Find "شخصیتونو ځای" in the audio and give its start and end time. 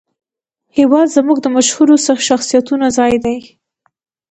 2.27-3.13